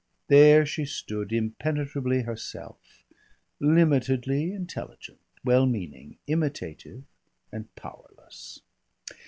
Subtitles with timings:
[0.29, 3.05] There she stood impenetrably herself,
[3.61, 7.03] limitedly intelligent, well meaning, imitative,
[7.51, 8.63] and powerless.